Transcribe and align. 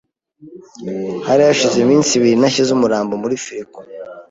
Hari 1.27 1.41
hashize 1.47 1.75
iminsi 1.79 2.09
ibiri 2.17 2.35
ntashyize 2.39 2.71
umurambo 2.73 3.13
muri 3.21 3.35
firigo. 3.43 3.79